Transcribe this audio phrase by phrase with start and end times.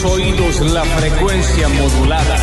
[0.00, 2.36] tus oídos la frecuencia modulada.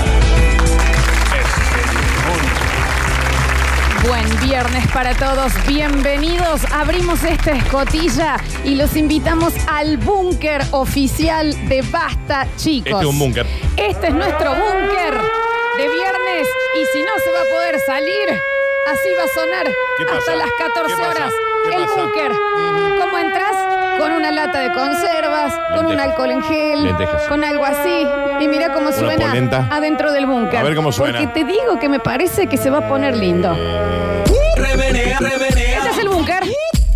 [4.08, 6.62] Buen viernes para todos, bienvenidos.
[6.74, 12.92] Abrimos esta escotilla y los invitamos al búnker oficial de Basta, chicos.
[12.92, 13.46] Este es un búnker.
[13.78, 15.14] Este es nuestro búnker
[15.78, 18.30] de viernes y si no se va a poder salir,
[18.92, 19.68] así va a sonar
[20.18, 21.10] hasta las 14 ¿Qué pasa?
[21.10, 21.34] horas.
[21.70, 22.32] ¿Qué El búnker.
[23.00, 23.65] ¿Cómo entras?
[23.98, 26.10] Con una lata de conservas, con un Lentejas.
[26.12, 27.24] alcohol en gel, Lentejas.
[27.28, 28.08] con algo así.
[28.42, 29.68] Y mira cómo suena polenta.
[29.72, 30.60] adentro del búnker.
[30.60, 31.20] A ver cómo suena.
[31.20, 33.56] Porque te digo que me parece que se va a poner lindo.
[34.58, 35.78] Remenea, remenea.
[35.78, 36.44] Este es el búnker.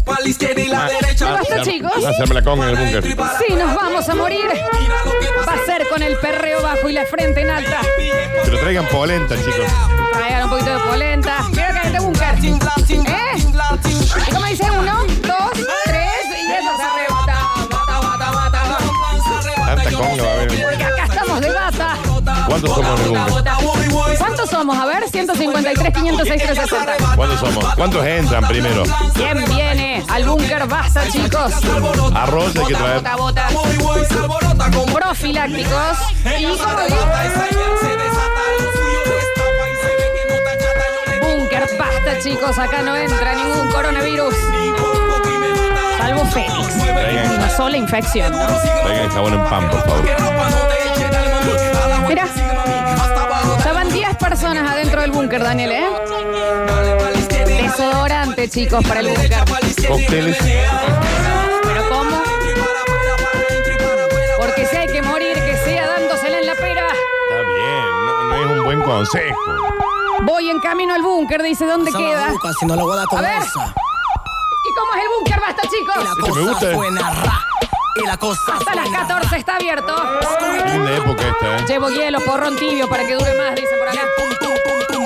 [0.05, 1.31] Pa' la izquierda y la Ah, derecha.
[1.31, 2.05] basta, hacer- chicos.
[2.05, 3.03] Hacerme la conga en el búnker.
[3.47, 4.45] Sí, nos vamos a morir.
[4.47, 7.79] Mira lo que Va a ser con el perreo bajo y la frente en alta.
[8.45, 9.55] Pero traigan polenta, chicos.
[10.13, 11.37] Traigan un poquito de polenta.
[11.51, 12.35] Mira que hay este búnker.
[12.35, 13.37] ¿Eh?
[14.27, 14.65] ¿Y cómo dice?
[14.71, 15.65] Uno, dos,
[22.49, 24.17] ¿Cuántos somos en el búnker?
[24.17, 24.77] ¿Cuántos somos?
[24.77, 27.15] A ver, 153, 506, 360.
[27.15, 27.75] ¿Cuántos somos?
[27.75, 28.83] ¿Cuántos entran primero?
[29.13, 30.65] ¿Quién viene al búnker?
[30.67, 31.53] Basta, chicos.
[32.15, 33.01] Arroz hay que Bota, traer.
[33.01, 33.47] bota, bota.
[34.93, 35.97] Profilácticos.
[36.39, 36.79] Y como
[41.21, 42.57] Búnker, basta, chicos.
[42.57, 44.33] Acá no entra ningún coronavirus.
[45.97, 46.75] Salvo Fénix.
[47.35, 48.31] Una sola infección.
[48.31, 48.47] ¿no?
[48.83, 50.68] Traigan jabón en pan, por favor.
[52.09, 52.25] Mira.
[53.73, 55.87] Van 10 personas adentro del búnker, Daniel, ¿eh?
[57.61, 59.31] Desodorante, chicos, para el búnker.
[59.87, 60.37] Cócteles.
[61.63, 62.21] ¿Pero cómo?
[64.37, 66.87] Porque si hay que morir, que sea dándosela en la pera.
[66.87, 69.39] Está bien, no, no es un buen consejo.
[70.23, 72.33] Voy en camino al búnker, dice, ¿dónde queda?
[72.59, 73.43] Si no lo voy a ver.
[73.43, 75.39] ¿Y cómo es el búnker?
[75.39, 75.95] Basta, Y la chicos.
[75.95, 77.45] Este me cosa gusta.
[78.09, 79.95] La cosa Hasta las suena 14 está abierto.
[80.65, 81.65] Linda época esta, ¿eh?
[81.67, 84.01] Llevo hielo, porrón tibio para que dure más, dice por acá.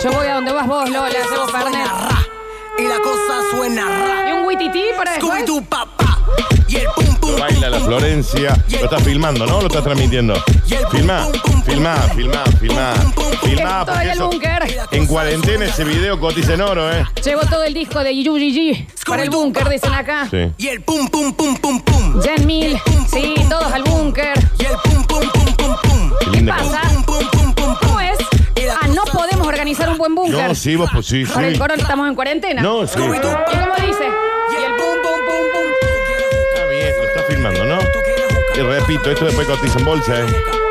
[0.02, 1.86] Yo voy a donde vas vos, Lola, Y la llevo cosa Fernet.
[1.86, 2.28] suena ra.
[2.78, 4.30] Y la cosa suena ra.
[4.30, 5.44] Y un witití para después.
[5.44, 6.18] Scooby-Doo, papá.
[6.70, 6.88] Y el
[7.40, 7.80] Baila la.
[7.80, 8.58] Florencia.
[8.70, 9.60] Lo estás filmando, ¿no?
[9.62, 10.36] Lo estás transmitiendo.
[10.92, 11.28] Filma,
[11.66, 12.94] filma, filma, filma.
[13.44, 14.30] Filma, porque el eso.
[14.30, 14.88] búnker.
[14.92, 17.06] En cuarentena ese video cotiza en oro, ¿eh?
[17.24, 20.28] Llevo todo el disco de Yuji para el búnker, dicen acá.
[20.32, 20.52] Sí.
[20.58, 22.22] Y el pum, pum, pum, pum, pum.
[22.22, 22.78] Jen Mil,
[23.12, 24.34] sí, todos al búnker.
[24.60, 26.12] Y el pum, pum, pum, pum, pum.
[26.32, 26.82] Qué pasa?
[27.06, 28.18] ¿Cómo es?
[28.82, 30.48] Ah, no podemos organizar un buen búnker.
[30.48, 31.60] No, sí, vos pues sí, Para el sí.
[31.60, 32.62] corona estamos en cuarentena.
[32.62, 32.98] No, sí.
[32.98, 34.08] ¿Y cómo dice?
[38.56, 40.63] Y repito, esto después cotiza en bolsa, ¿eh?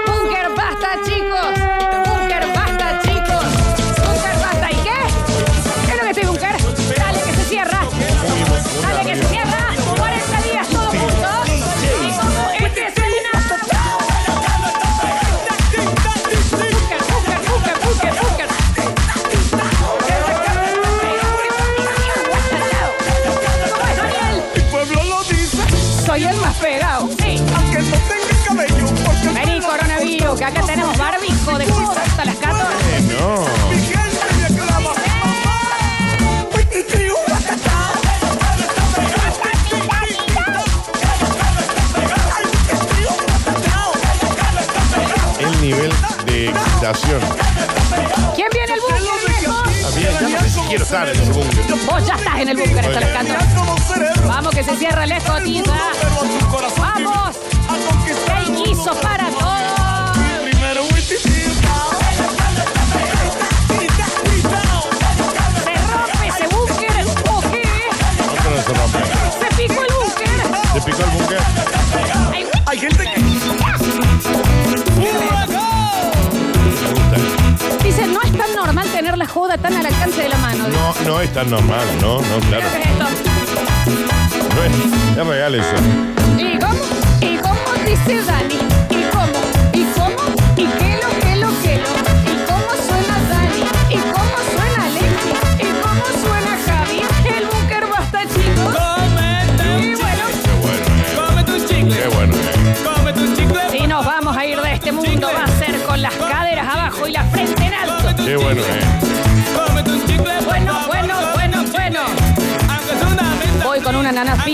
[46.83, 49.63] ¿Quién viene el búnker, viejo?
[49.95, 51.65] Bien, ya no sé si quiero estar en ese búnker.
[51.87, 53.55] Vos ya estás en el búnker hasta las 14.
[53.55, 55.63] como cerebro, Vamos que se cierra la escotilla.
[56.79, 57.37] Vamos.
[58.27, 59.52] Que quiso para todos.
[79.33, 80.69] Joda tan al alcance de la mano.
[80.69, 82.67] No, no es tan normal, no, no, claro.
[82.73, 83.05] ¿Qué es esto?
[84.55, 85.77] No es, es real eso.
[86.39, 86.85] ¿Y cómo?
[87.21, 88.59] ¿Y cómo dice Dani?
[88.91, 89.41] ¿Y cómo?
[89.73, 90.23] ¿Y cómo?
[90.57, 91.91] ¿Y qué lo, qué lo, qué lo?
[92.31, 93.63] ¿Y cómo suena Dani?
[93.91, 95.41] ¿Y cómo suena Alexis?
[95.59, 97.01] ¿Y cómo suena Javi?
[97.37, 98.75] El búnker basta, chicos.
[99.81, 101.17] Y bueno, Qué bueno, eh.
[101.17, 102.15] Come tus Qué chicles.
[102.15, 102.75] bueno, eh.
[102.85, 103.71] Come tus chicles.
[103.73, 107.07] si nos vamos a ir de este mundo, va a ser con las caderas abajo
[107.09, 108.25] y la frente en alto.
[108.25, 109.12] Qué bueno, eh.
[114.03, 114.45] una ananas.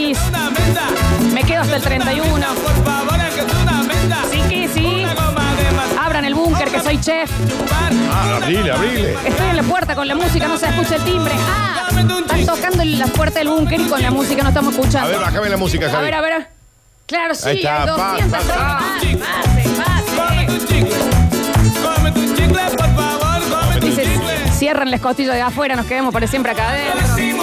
[1.33, 2.47] Me quedo hasta el 31.
[4.31, 5.07] Sí que sí.
[5.99, 7.31] Abran el búnker, que soy chef.
[8.13, 9.17] Ah, abrile, abrile.
[9.25, 11.33] Estoy en la puerta con la música, no se escucha el timbre.
[11.35, 15.09] Ah, están tocando en la puerta del búnker y con la música no estamos escuchando.
[15.09, 15.97] A ver, bájame la música, Javi.
[15.97, 16.49] A ver, a ver.
[17.07, 18.29] Claro, sí, Ahí está, 200.
[18.29, 19.97] Pase, pase, pase.
[23.81, 24.05] Dice,
[24.53, 27.38] cierran las costillas de afuera, nos quedemos para siempre acá adentro.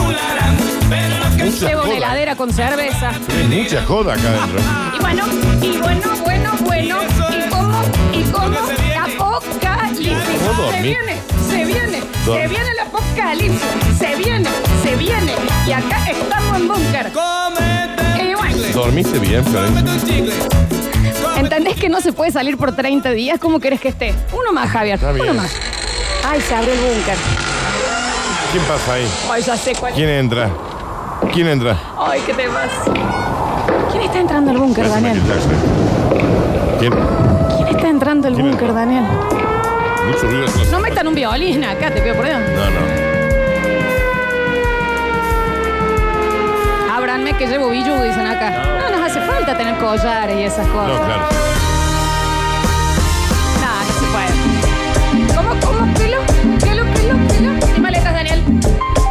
[1.52, 1.98] Simularán, pero lo que Mucha Llevo una joda.
[1.98, 3.10] heladera con cerveza.
[3.10, 4.60] Hay mucha joda acá adentro.
[4.96, 5.24] Y bueno,
[5.62, 6.98] y bueno, bueno, bueno.
[7.34, 7.82] Y cómo,
[8.12, 8.98] y viene.
[8.98, 10.42] apocalipsis.
[10.48, 11.16] ¿Cómo Se viene,
[11.50, 13.62] se viene, se viene el apocalipsis.
[14.00, 14.50] Se viene,
[14.84, 15.32] se viene.
[15.68, 17.12] Y acá estamos en búnker.
[18.22, 18.58] Y bueno.
[18.74, 19.86] ¿Dormiste bien, Florencia?
[21.38, 23.40] ¿Entendés que no se puede salir por 30 días?
[23.40, 24.14] ¿Cómo querés que esté?
[24.34, 24.96] Uno más, Javier.
[24.96, 25.30] Está bien.
[25.30, 25.52] Uno más.
[26.28, 27.16] Ay, se abrió el búnker.
[28.52, 29.08] ¿Quién pasa ahí?
[29.32, 29.94] Ay, ya sé cuál.
[29.94, 30.50] ¿Quién entra?
[31.34, 31.78] ¿Quién entra?
[31.98, 32.70] Ay, qué temas.
[33.92, 35.22] ¿Quién está entrando al búnker, Daniel?
[35.22, 36.78] Michael Jackson.
[36.80, 36.94] ¿Quién?
[37.58, 38.82] ¿Quién está entrando al ¿Quién búnker, entra?
[38.86, 39.04] Daniel?
[40.08, 40.46] Mucho ruido.
[40.48, 42.40] No, No metan un violín acá, te pido por Dios.
[42.40, 43.16] no.
[46.96, 48.52] Ábranme que llevo billu, dicen acá.
[48.80, 50.88] No nos hace falta tener collares y esas cosas.
[51.00, 51.24] No, claro.
[53.62, 55.36] No, no se puede.
[55.36, 55.94] ¿Cómo, cómo?
[55.96, 56.18] ¿Quilo?
[56.60, 57.74] ¿Quilo, kilo, kilo?
[57.74, 58.44] Timaletas, Daniel.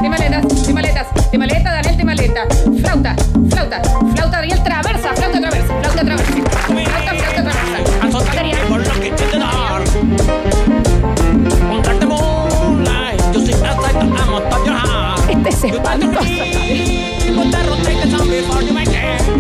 [0.01, 1.31] Timaletas, timaletas.
[1.31, 1.94] Timaleta, Daniel,
[2.25, 2.47] timaleta.
[2.81, 3.17] Flauta,
[3.51, 3.83] flauta,
[4.15, 6.33] flauta, Daniel, traversa, flauta, traversa, flauta, traversa.
[6.33, 7.75] Flauta, flauta, traversa.
[8.13, 8.57] Batería.
[8.69, 9.83] por lo que te dar.
[11.69, 15.31] Contarte moonlight, yo soy hasta que amo a llorar.
[15.31, 16.21] Este es espantoso.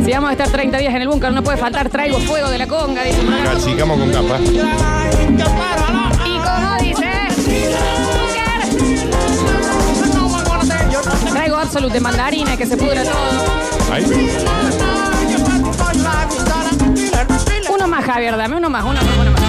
[0.05, 2.59] Si vamos a estar 30 días en el búnker, no puede faltar traigo fuego de
[2.59, 4.39] la conga, dice por con capa.
[11.75, 13.93] Absolute de mandarina que se pudra todo.
[13.93, 14.05] Ahí.
[17.69, 19.43] Uno más, Javier, dame uno más, uno más, uno más.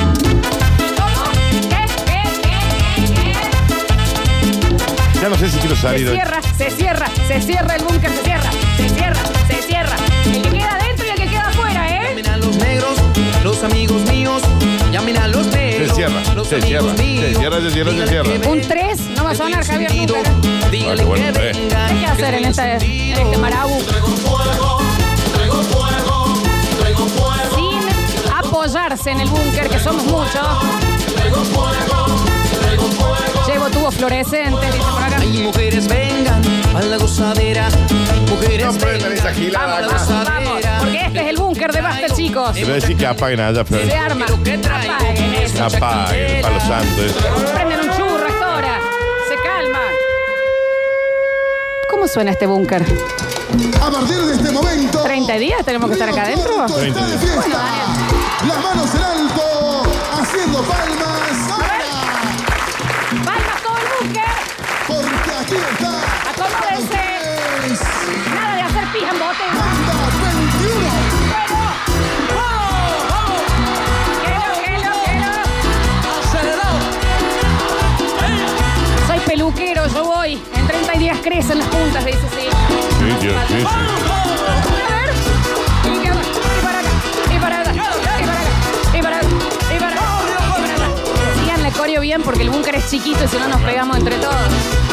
[5.21, 6.07] Ya no sé si quiero Se salir.
[6.07, 6.15] hoy.
[6.15, 9.95] cierra, se cierra, se cierra el búnker, se cierra, se cierra, se cierra.
[10.25, 12.07] El que queda adentro y el que queda afuera, ¿eh?
[12.09, 12.97] Llamen a los negros,
[13.43, 14.41] los amigos míos.
[14.91, 15.89] Llamen a los negros.
[15.89, 18.29] Se cierra, los se cierra, se cierra, se cierra, se cierra.
[18.33, 20.19] Un ven, 3 no va a sonar, Javier, nunca.
[20.19, 20.23] ¿eh?
[20.63, 21.57] Ah, qué bueno, que un tres.
[21.57, 23.79] vengan, ¿Qué hay que hacer en, esta, en este marabu?
[27.55, 30.41] Sin apoyarse en el búnker, que somos muchos.
[33.47, 35.17] Llevo tubos fluorescentes, dice por acá.
[35.19, 36.41] Ay, mujeres, vengan
[36.75, 37.67] a la gozadera.
[38.29, 40.05] Mujeres, No prendan esa vengan gilada acá.
[40.25, 42.49] Vamos, porque este es el búnker de Basta, chicos.
[42.49, 44.25] A decir que apaguen allá, Se arma.
[44.27, 44.93] Pero ¿qué traigo?
[44.93, 45.63] Apaguen eso.
[45.63, 47.03] Apaguen, palo santo.
[47.03, 47.74] eso.
[52.15, 52.81] Suena este búnker?
[53.81, 55.03] A partir de este momento.
[55.03, 56.65] ¿30 días tenemos que estar acá adentro?
[56.65, 57.21] Todo está 30 de días.
[57.21, 57.59] fiesta.
[58.47, 59.83] Las manos en alto,
[60.21, 61.51] haciendo palmas.
[61.51, 61.77] Ahora,
[63.25, 64.31] ¡Palmas todo el búnker!
[64.87, 65.91] porque aquí está.
[66.31, 67.03] Acomódense.
[68.33, 69.45] Nada de hacer pija en bote.
[69.59, 71.95] Banda 21.
[79.07, 80.41] Soy peluquero, yo voy.
[80.95, 82.47] 30 días crecen las puntas, dice sí.
[82.99, 83.65] Sí, tío, sí, sí.
[83.65, 85.11] A ver.
[85.83, 86.21] Y que va.
[86.21, 86.89] Y para acá.
[87.33, 87.71] Y para acá.
[87.73, 88.49] Y para acá.
[88.93, 89.27] Y para acá.
[89.73, 90.01] Y para acá.
[90.57, 90.87] Y para acá.
[91.39, 94.84] Síganle coreo bien porque el búnker es chiquito y si no nos pegamos entre todos.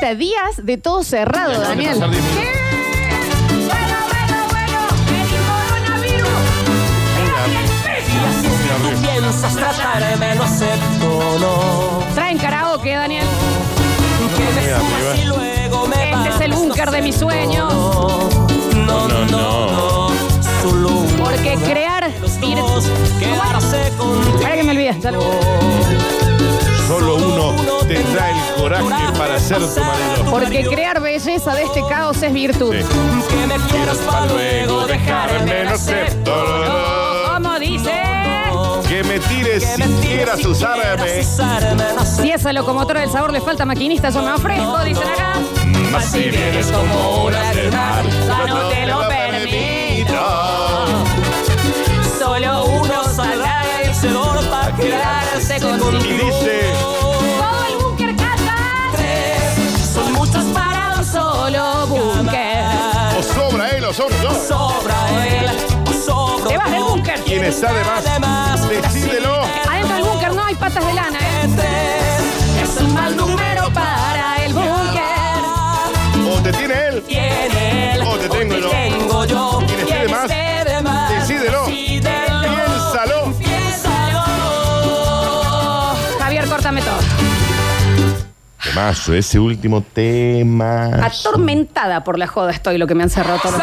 [0.00, 1.92] 30 días de todo cerrado, Daniel.
[1.94, 2.06] ¿Qué?
[3.66, 4.78] Bueno, bueno, bueno.
[5.20, 6.28] El coronavirus.
[8.82, 12.14] Tú piensas tratarme, no acepto, no.
[12.14, 13.26] Traen karaoke, Daniel.
[14.36, 15.36] Que me Mira, subas y arriba.
[15.36, 17.72] luego me Este es el búnker de mis acepto, sueños.
[18.76, 20.10] No, no, no, no.
[20.62, 22.56] Solo un Porque crear los virtud.
[22.60, 22.84] dos
[23.18, 24.40] quedarse contigo.
[24.40, 24.96] Para que me olvide.
[25.00, 25.20] ya lo-
[28.60, 30.30] coraje para ser tu marido.
[30.30, 32.74] Porque crear belleza de este caos es virtud.
[32.74, 32.84] Sí.
[33.28, 36.30] Que me quieras para luego dejarme, no acepto.
[36.30, 37.92] No, como dice.
[38.88, 40.00] Que me tires si usarme.
[40.00, 41.24] quieras usarme.
[42.04, 45.34] Si esa locomotora del sabor le falta maquinista, yo me ofrezco, dicen acá.
[45.92, 50.14] Más si vienes como una de mar, ya no te lo permito.
[52.18, 56.00] Solo uno saldrá vencedor para quedarse contigo.
[56.04, 56.72] Y dice,
[63.92, 64.46] sobra él o sobra yo.
[64.46, 65.50] Sobra él,
[66.04, 67.20] sobra Te vas del búnker.
[67.24, 69.42] Quien está de más, decídelo.
[69.68, 71.48] Adentro del búnker no hay patas de lana, ¿eh?
[71.56, 75.10] Tres, Es un mal número para el búnker.
[76.32, 77.02] O te tiene él.
[77.06, 78.70] tiene él, Oh, te tengo o yo.
[78.70, 79.58] tengo yo.
[79.66, 80.30] Quien esté de más,
[88.80, 90.86] Temazo, ese último tema.
[91.04, 93.62] Atormentada por la joda estoy lo que me han cerrado todos los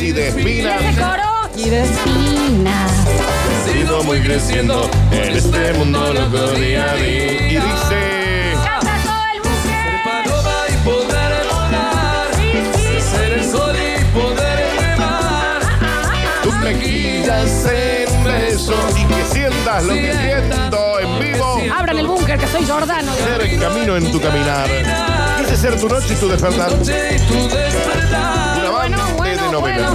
[0.00, 0.82] y de espinas.
[1.56, 2.92] Y de espinas.
[3.66, 7.32] He sido muy creciendo en este mundo loco día a día.
[7.32, 8.52] Y dice.
[8.64, 10.02] Canta todo el búnker.
[10.04, 12.26] Paloma y poder volar.
[13.10, 15.60] Ser el sol y poder remar.
[16.42, 21.60] Tus mejillas en beso y que sientas lo que siento en vivo.
[21.76, 23.12] Abran el búnker que soy Jordano.
[23.14, 24.68] Ser el camino en tu caminar.
[25.38, 26.72] Quise ser tu noche y tu despertar.
[26.72, 28.58] Noche y tu despertar.
[28.58, 29.23] Una Bueno, amante bueno, de
[29.54, 29.88] novela.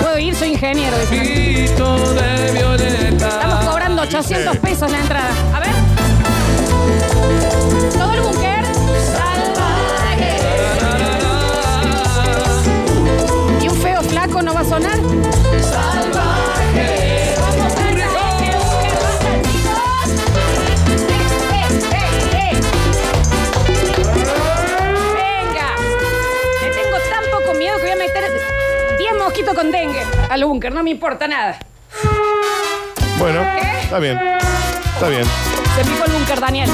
[0.00, 0.96] Puedo ir, soy ingeniero.
[3.22, 5.30] Estamos cobrando 800 pesos la entrada.
[5.54, 5.70] A ver.
[7.96, 8.64] Todo el búnker.
[9.16, 10.38] Salvaje.
[13.62, 14.98] ¿Y un feo flaco no va a sonar?
[29.52, 30.72] 10 mosquitos con dengue al búnker.
[30.72, 31.58] No me importa nada.
[33.18, 33.80] Bueno, ¿Qué?
[33.82, 34.18] está bien.
[34.94, 35.24] Está bien.
[35.76, 36.70] Se picó el búnker, Daniel.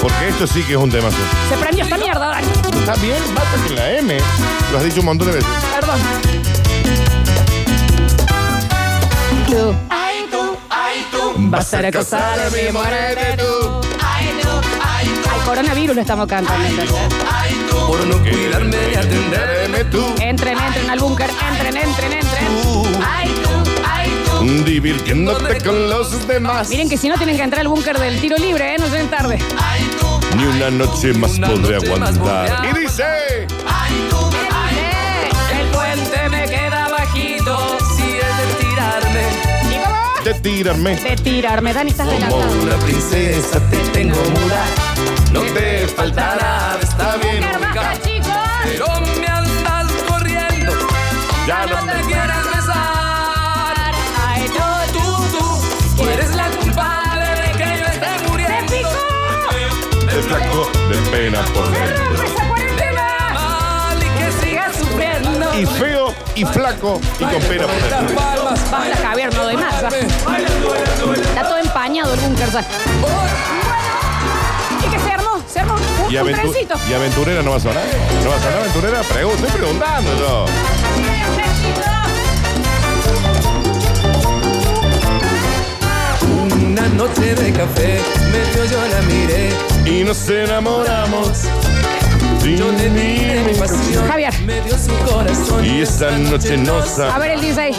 [0.00, 1.16] Porque esto sí que es un temazo.
[1.48, 2.46] Se prendió esta mierda, Dani.
[2.78, 4.18] Está bien, basta con la M.
[4.72, 5.50] Lo has dicho un montón de veces.
[5.74, 6.00] Perdón.
[9.46, 9.74] Tú.
[9.90, 11.34] Ay, tú, ay, tú.
[11.36, 13.36] Vas a acosar a mi morena.
[13.36, 13.80] tú.
[15.32, 16.84] Al coronavirus lo estamos cantando.
[17.70, 19.84] Por no cuidarme y atenderme.
[19.90, 20.04] Tú.
[20.20, 21.30] Entren, entren al búnker.
[21.30, 22.46] Entren, entren, entren.
[23.06, 24.64] Ay, tú, ay, tú.
[24.64, 26.68] Divirtiéndote con los demás.
[26.68, 28.78] Miren que si no tienen que entrar al búnker del tiro libre, ¿eh?
[28.78, 29.38] No lleguen tarde.
[30.36, 32.68] Ni una noche más Una podré noche aguantar.
[32.76, 33.02] Y dice.
[33.02, 33.46] Eh,
[35.60, 37.78] El puente me queda bajito.
[37.96, 39.22] Si es de tirarme.
[39.70, 40.24] ¿Y cómo?
[40.24, 40.96] De tirarme.
[40.96, 42.62] De tirarme, Dani, estás Como adelantado.
[42.62, 44.64] una princesa te tengo muda.
[45.32, 47.44] No te faltará, está bien
[48.64, 48.86] Pero
[49.20, 50.72] me andas corriendo.
[51.46, 51.92] Ya No no.
[51.92, 53.94] te quieres besar.
[54.28, 58.72] Ay, tú, Tú, tú, tú eres la culpable de que yo esté ¡Se muriendo.
[58.72, 60.14] picó!
[60.14, 62.24] De flaco de pena por ¡Se dentro.
[64.00, 65.54] y que sigas sufriendo.
[65.58, 68.16] Y feo y flaco y con pena por dentro.
[68.70, 69.80] Basta, Javier, no doy más.
[69.80, 69.88] ya.
[69.88, 72.48] Está todo empañado el búnker
[76.10, 77.84] y, aventurera no va a sonar.
[78.24, 79.00] ¿No va a sonar aventurera?
[79.04, 80.44] Pregun- estoy preguntando.
[86.64, 88.00] Una noche de café,
[88.32, 89.50] medio yo la miré.
[89.86, 91.42] Y nos enamoramos.
[92.42, 92.90] Yo le
[93.44, 94.08] mi pasión.
[94.08, 94.34] Javier.
[94.44, 95.64] Me su corazón.
[95.64, 97.76] Y esta noche nos A ver el 16.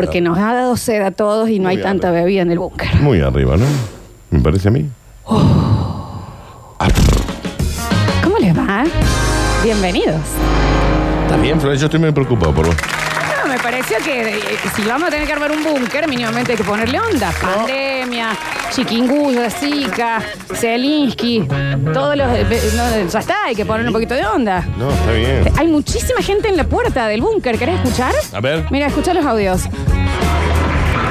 [0.00, 2.60] Porque nos ha dado sed a todos y no Muy hay tanta bebida en el
[2.60, 2.88] búnker.
[3.00, 3.66] Muy arriba, ¿no?
[4.30, 4.88] Me parece a mí.
[8.22, 8.84] ¿Cómo les va?
[9.64, 10.20] Bienvenidos.
[11.24, 12.76] Está bien, Flor, yo estoy muy preocupado por vos.
[13.58, 14.40] Me pareció que eh,
[14.76, 17.32] si vamos a tener que armar un búnker, mínimamente hay que ponerle onda.
[17.42, 18.28] Pandemia,
[18.70, 20.22] chiquinguya, Zika,
[20.54, 21.48] Zelinsky,
[21.92, 22.28] todos los...
[22.34, 22.46] eh,
[22.76, 24.64] no, ya está, hay que ponerle un poquito de onda.
[24.76, 25.52] No, está bien.
[25.58, 27.58] Hay muchísima gente en la puerta del búnker.
[27.58, 28.14] ¿Querés escuchar?
[28.32, 28.64] A ver.
[28.70, 29.62] Mira, escucha los audios.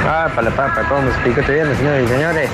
[0.05, 2.49] Papa, la papa, ¿cómo se picote bien, señores y señores?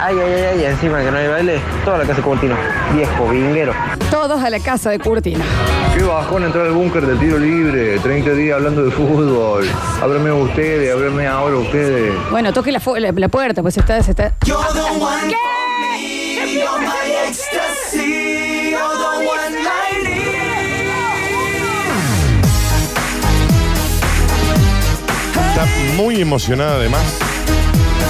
[0.00, 2.54] Ay, ay, ay, ay, encima que no hay baile, toda la casa de Curtino.
[2.94, 3.74] Viejo, vinguero.
[4.08, 5.44] Todos a la casa de Curtino.
[5.94, 9.68] Qué bajón entrar al búnker del tiro libre, 30 días hablando de fútbol.
[10.00, 12.12] Háblame ustedes, háblame ahora ustedes.
[12.30, 14.02] Bueno, toque la, fu- la- la puerta, pues está...
[14.02, 14.34] Se está...
[14.40, 14.52] ¿Qué?
[25.50, 27.02] Está muy emocionada además.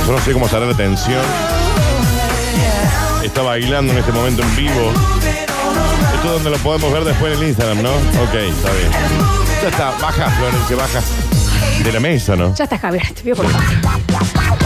[0.07, 1.21] Yo no sé cómo estará la tensión.
[3.23, 4.93] Está bailando en este momento en vivo.
[6.25, 7.91] Donde lo podemos ver después en el Instagram, ¿no?
[7.91, 8.91] Ok, está bien.
[9.63, 11.01] Ya está, baja, Florencia, baja.
[11.85, 12.55] De la mesa, ¿no?
[12.55, 13.03] Ya está, Javier.
[13.15, 13.67] Te pido por favor.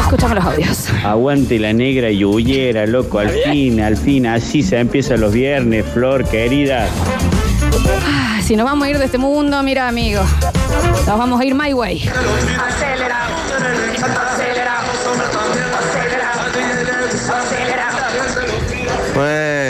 [0.00, 0.78] Escuchamos los audios.
[1.04, 3.18] Aguante la negra y huyera, loco.
[3.18, 6.88] Al fin, al fin, así se empiezan los viernes, Flor, querida.
[8.06, 10.22] Ah, Si nos vamos a ir de este mundo, mira, amigo.
[11.06, 12.08] Nos vamos a ir my way.
[12.08, 13.14] Bueno,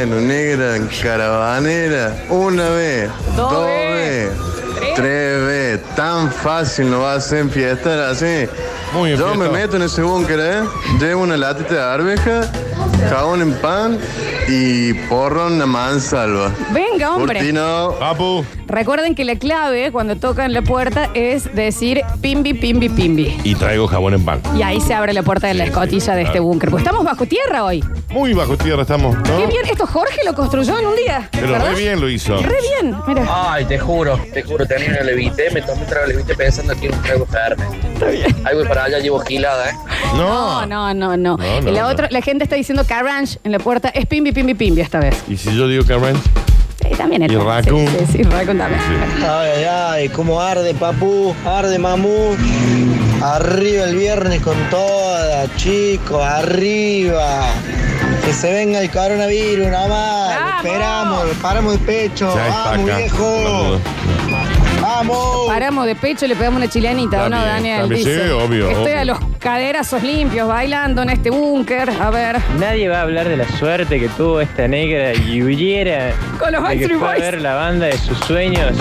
[0.06, 2.16] Bueno, negra, caravanera.
[2.28, 3.66] Una vez, Dos dos,
[4.94, 5.94] tres veces.
[5.96, 8.46] Tan fácil no va a ser fiestar así.
[8.92, 10.62] Muy Yo me meto en ese búnker, ¿eh?
[11.00, 12.42] Llevo una latita de arveja,
[13.10, 13.98] jabón en pan
[14.46, 16.52] y porro una mansalva.
[16.70, 17.40] Venga, hombre.
[17.40, 17.96] Cortino.
[17.98, 18.44] Papu.
[18.68, 23.36] Recuerden que la clave cuando tocan la puerta es decir pimbi, pimbi, pimbi.
[23.44, 24.40] Y traigo jabón en pan.
[24.56, 26.70] Y ahí se abre la puerta de la escotilla de este búnker.
[26.70, 27.84] Pues estamos bajo tierra hoy.
[28.10, 29.22] Muy bajo tierra estamos, ¿no?
[29.22, 31.28] Qué bien, esto Jorge lo construyó en un día.
[31.30, 31.72] Pero ¿verdad?
[31.72, 32.36] re bien lo hizo.
[32.38, 33.24] Re bien, mira.
[33.28, 36.74] Ay, te juro, te juro, tenía una levité, me tomé un trago de levité pensando
[36.74, 37.64] que era un trago ferme.
[38.44, 39.74] Ahí voy para allá, llevo gilada, ¿eh?
[40.16, 41.36] No, no, no, no.
[41.36, 41.88] No, no, y la no.
[41.88, 43.88] otra, la gente está diciendo Carrange en la puerta.
[43.88, 45.22] Es pimbi, pimbi, pimbi esta vez.
[45.28, 46.16] Y si yo digo Karen,
[46.88, 47.32] Sí, también es.
[47.32, 47.86] Y Raccoon.
[47.86, 48.80] Sí, sí, sí, Raccoon también.
[49.22, 52.36] Ay, ay, ay, cómo arde, papu, arde, mamú.
[53.22, 57.40] Arriba el viernes con toda, chicos, arriba.
[58.24, 60.64] Que se venga el coronavirus, nada más.
[60.64, 62.34] Esperamos, paramos de pecho.
[62.34, 62.98] ya está Vamos, acá.
[62.98, 63.80] viejo.
[64.96, 65.46] Vamos.
[65.46, 67.80] Paramos de pecho y le pegamos una chilenita, ¿o no, Daniel?
[67.80, 68.24] también, Dice.
[68.26, 68.98] sí, obvio, Estoy obvio.
[69.00, 71.90] a los caderazos limpios bailando en este búnker.
[72.00, 72.36] A ver.
[72.58, 76.62] Nadie va a hablar de la suerte que tuvo esta negra y huyera Con los
[76.66, 77.20] de que Backstreet fue a Boys.
[77.20, 78.72] ver la banda de sus sueños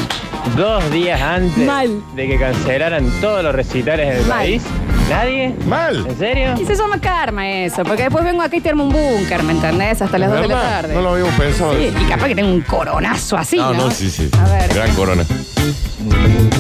[0.56, 2.02] dos días antes Mal.
[2.16, 4.38] de que cancelaran todos los recitales en el Mal.
[4.38, 4.64] país.
[5.10, 5.54] ¿Nadie?
[5.68, 6.06] Mal.
[6.08, 6.54] ¿En serio?
[6.60, 9.52] Y se llama karma eso, porque después vengo acá y te armo un búnker, ¿me
[9.54, 10.02] entendés?
[10.02, 10.70] Hasta las 2 de la ¿Verdad?
[10.82, 10.94] tarde.
[10.96, 11.74] No lo habíamos pensado.
[11.74, 13.74] Sí, y capaz que tengo un coronazo así, ¿no?
[13.74, 14.30] No, no, sí, sí.
[14.44, 14.74] A ver.
[14.74, 15.24] Gran corona.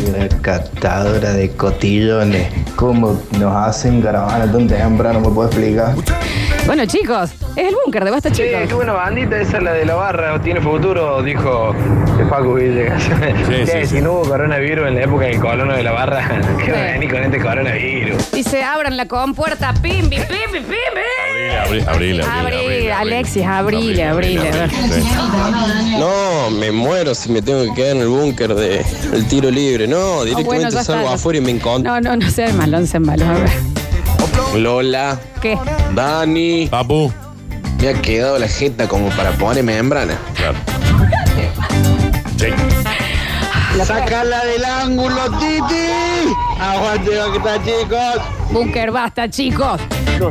[0.07, 2.47] Una catadora de cotillones.
[2.75, 5.19] ¿Cómo nos hacen caravana tan temprano?
[5.21, 5.95] ¿Me puedo explicar?
[6.65, 8.61] Bueno, chicos, es el búnker de Basta, Sí, chicos.
[8.67, 11.75] qué buena bandita esa, la de la barra, tiene futuro, dijo
[12.19, 13.03] el Paco Villegas.
[13.47, 14.01] Sí, Che, sí, si sí.
[14.01, 16.27] no hubo coronavirus en la época del colono de la barra,
[16.65, 18.24] ¿qué va a venir con este coronavirus?
[18.35, 21.55] Dice, abran la compuerta, pimbi, pimbi, pimbi.
[21.63, 22.21] Abril, abril, abril.
[22.21, 24.41] Abril, Alexis, abril, abril.
[25.97, 29.87] No, me muero si me tengo que quedar en el búnker de el tiro libre.
[29.87, 31.13] No, Oh, directamente bueno, salgo está.
[31.15, 31.91] afuera y me encontro.
[31.93, 33.27] No, no, no sean malos, no sean malos.
[33.27, 33.49] A ver.
[34.61, 35.57] Lola, ¿Qué?
[35.93, 36.67] Dani.
[36.67, 37.11] Papu.
[37.81, 40.17] Me ha quedado la jeta como para poner membrana.
[40.35, 40.55] Claro.
[42.37, 42.47] Sí.
[43.83, 46.33] ¡Sácala del ángulo, Titi!
[46.59, 48.21] ¡Aguante, que está, chicos!
[48.51, 49.81] Búnker, basta, chicos.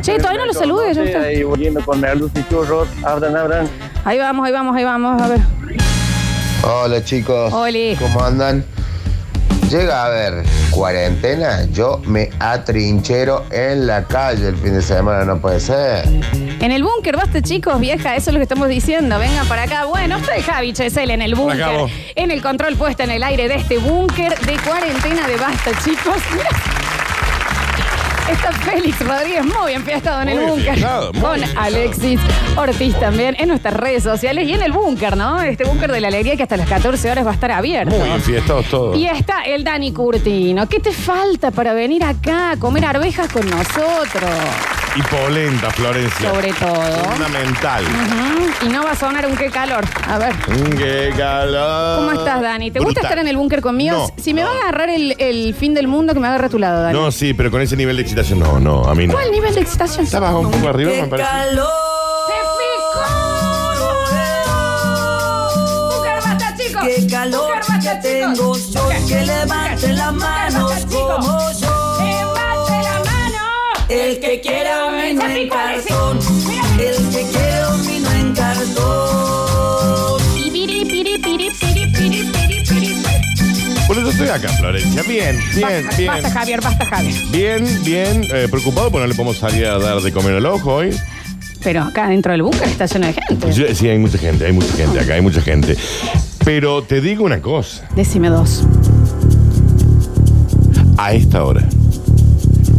[0.01, 0.97] Che, todavía no lo saludes.
[1.15, 2.87] Ahí volviendo con merluz y churros.
[3.03, 3.69] Abran, abran.
[4.03, 5.21] Ahí vamos, ahí vamos, ahí vamos.
[5.21, 5.39] A ver.
[6.63, 7.53] Hola chicos.
[7.53, 7.95] Oli.
[7.99, 8.65] ¿Cómo andan?
[9.69, 10.43] Llega a ver
[10.75, 16.05] cuarentena, yo me atrinchero en la calle el fin de semana, no puede ser.
[16.65, 19.19] En el búnker, basta, chicos, vieja, eso es lo que estamos diciendo.
[19.19, 19.85] Vengan para acá.
[19.85, 21.61] Bueno, estoy Javi Chesel en el búnker.
[21.61, 21.91] acá vos.
[22.15, 26.17] En el control puesta en el aire de este búnker de cuarentena de basta, chicos.
[28.31, 30.69] Está Félix Rodríguez muy enfiestado en el búnker.
[30.69, 31.65] enfiestado, muy Con enfiestado.
[31.67, 32.19] Alexis
[32.55, 35.39] Ortiz también en nuestras redes sociales y en el búnker, ¿no?
[35.43, 37.95] Este búnker de la alegría que hasta las 14 horas va a estar abierto.
[37.95, 38.97] Muy enfiestados todos.
[38.97, 40.67] Y está el Dani Curtino.
[40.67, 44.31] ¿Qué te falta para venir acá a comer arvejas con nosotros?
[44.97, 46.29] Y polenta, Florencia.
[46.31, 46.73] Sobre todo.
[47.11, 47.83] Fundamental.
[47.83, 49.83] Ujú, Y no va a sonar un qué calor.
[50.07, 50.33] A ver.
[50.47, 51.99] Mm, ¡Qué calor!
[51.99, 52.71] ¿Cómo estás, Dani?
[52.71, 53.03] ¿Te gusta Brutal.
[53.03, 53.97] estar en el búnker conmigo?
[53.97, 56.49] No, si me va a agarrar el, el fin del mundo, que me agarre a
[56.49, 56.97] tu lado, Dani.
[56.97, 59.13] No, sí, pero con ese nivel de excitación, no, no, a mí no.
[59.13, 60.05] ¿Cuál nivel de excitación?
[60.05, 61.29] Está bajo un poco arriba, me parece.
[65.89, 66.83] ¡Búnker, basta, chicos!
[66.85, 68.71] Qué calor ¡Búnker, basta, que tengo chicos!
[68.73, 71.25] yo, Búnker, que levante búnker, las búnker, manos basta, chicos.
[71.25, 71.64] como yo.
[74.35, 75.09] Que quiera Se
[75.41, 76.19] en cartón,
[76.79, 80.21] el que quiera un vino en cartón.
[80.33, 81.51] Piri, piri, piri, piri,
[81.91, 82.95] piri, piri, piri.
[83.87, 85.03] Por eso estoy acá, Florencia.
[85.03, 86.07] Bien, bien, Basta, bien.
[86.11, 87.13] basta, Javier, basta, Javier.
[87.31, 88.23] Bien, bien.
[88.33, 90.89] eh, preocupado porque no le podemos salir a dar de comer al ojo hoy.
[91.63, 93.53] Pero acá dentro del búnker está lleno de gente.
[93.53, 95.77] Yo- sí, hay mucha gente, hay mucha gente acá, hay mucha gente.
[96.43, 97.87] Pero te digo una cosa.
[97.95, 98.63] Decime dos.
[100.97, 101.61] A esta hora,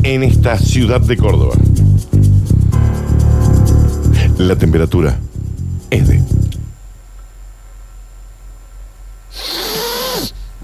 [0.06, 1.56] en esta ciudad de Córdoba,
[4.38, 5.18] la temperatura
[5.90, 6.22] es de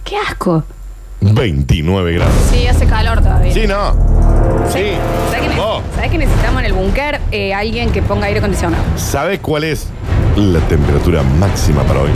[0.05, 0.63] ¡Qué asco!
[1.21, 2.35] 29 grados.
[2.53, 3.53] Sí, hace calor todavía.
[3.53, 3.95] Sí, no.
[4.73, 4.93] Sí.
[5.33, 5.57] ¿Sabes que,
[5.97, 8.85] sabés que necesitamos en el búnker eh, alguien que ponga aire acondicionado?
[8.97, 9.89] ¿sabes cuál es
[10.37, 12.11] la temperatura máxima para hoy?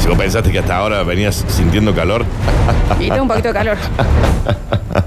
[0.00, 2.24] Si vos pensaste que hasta ahora venías sintiendo calor,
[3.00, 3.78] Y tengo un poquito de calor.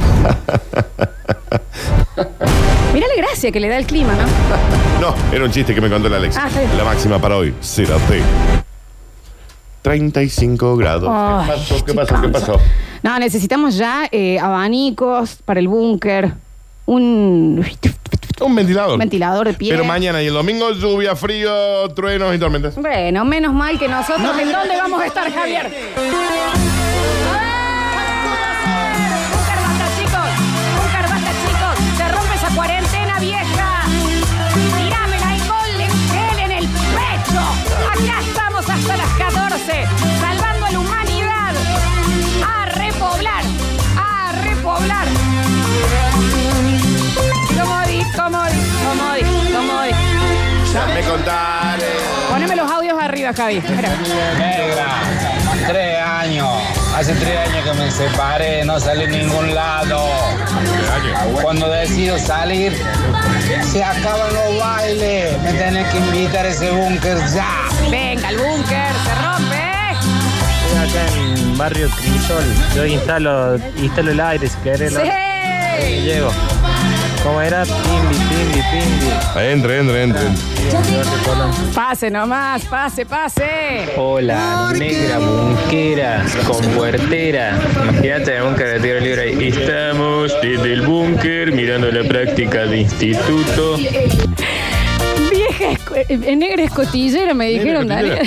[2.92, 4.26] Mira la gracia que le da el clima, ¿no?
[5.00, 6.36] no, era un chiste que me contó la Alex.
[6.36, 6.76] Ah, está bien.
[6.76, 8.22] La máxima para hoy será de
[9.82, 11.08] 35 grados.
[11.10, 11.84] Ay, ¿Qué pasó?
[11.84, 12.20] ¿Qué pasó?
[12.20, 12.60] ¿Qué pasó?
[13.02, 16.32] No, necesitamos ya eh, abanicos para el búnker.
[16.86, 17.64] Un.
[18.40, 18.98] Un ventilador.
[18.98, 19.70] Ventilador de pie.
[19.70, 22.74] Pero mañana y el domingo lluvia, frío, truenos y tormentas.
[22.76, 24.30] Bueno, menos mal que nosotros.
[24.40, 25.70] ¿En dónde vamos a estar, Javier?
[25.94, 27.49] Búnker,
[39.66, 39.86] 14.
[40.20, 41.54] Salvando a la humanidad.
[42.46, 43.42] A repoblar.
[43.96, 45.06] A repoblar.
[47.58, 48.04] ¿Cómo di?
[48.16, 48.58] ¿Cómo di?
[48.84, 49.52] ¿Cómo di?
[49.52, 49.90] ¿Cómo di?
[50.72, 51.86] Ya me contaré.
[52.30, 53.58] Poneme los audios arriba, Javi.
[53.58, 53.88] Espera.
[54.38, 54.86] Negra,
[55.66, 56.48] tres años.
[56.96, 60.08] Hace tres años que me separé, no salí en ningún lado.
[61.42, 62.72] Cuando decido salir,
[63.62, 65.40] se acaban los bailes.
[65.42, 67.68] Me tenés que invitar a ese búnker ya.
[67.90, 68.92] Venga, el búnker,
[70.90, 72.44] acá en barrio Crisol.
[72.76, 74.92] Yo instalo, instalo el aire si querés.
[74.92, 75.06] lo- Sí.
[75.88, 76.30] Y llego.
[77.22, 77.64] ¿Cómo era?
[77.64, 79.10] Pimbi, pimbi, pimbi.
[79.52, 80.22] Entre, entre, entre.
[81.74, 83.90] Pase nomás, pase, pase.
[83.96, 87.58] Hola, negra bunquera, con puertera.
[87.90, 89.48] Imagínate de tiro libre ahí.
[89.48, 93.76] Estamos desde el búnker mirando la práctica de instituto.
[93.76, 97.86] Vieja esco- eh, negra escotillera, me dijeron.
[97.86, 98.18] Daniel.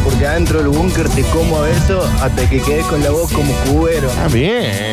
[0.00, 3.52] Porque adentro del búnker te como a beso hasta que quedes con la voz como
[3.66, 4.10] cubero.
[4.18, 4.92] Ah, bien.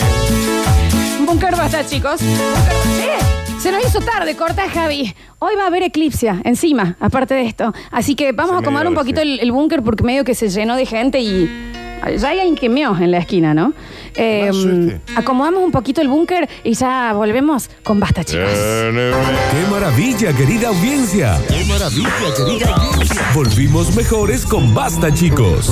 [1.26, 2.22] Búnker basta, chicos.
[2.22, 3.20] Búnker.
[3.60, 5.14] Se nos hizo tarde, corta Javi.
[5.40, 7.74] Hoy va a haber eclipsia encima, aparte de esto.
[7.92, 10.50] Así que vamos a acomodar un medio poquito el, el búnker porque medio que se
[10.50, 11.71] llenó de gente y
[12.18, 13.74] ya hay meó en la esquina, ¿no?
[14.16, 18.50] Eh, Más acomodamos un poquito el búnker y ya volvemos con basta, chicos.
[18.52, 21.40] ¡Qué maravilla, querida audiencia!
[21.48, 23.22] ¡Qué maravilla, querida audiencia!
[23.34, 25.72] Volvimos mejores con Basta, chicos.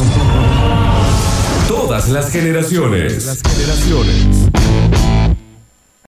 [1.68, 3.26] Todas las generaciones.
[3.26, 5.19] Las generaciones.